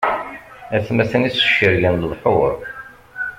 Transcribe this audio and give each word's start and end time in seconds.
Atmaten-is 0.75 1.37
cergen 1.55 1.95
lebḥuṛ. 2.03 2.51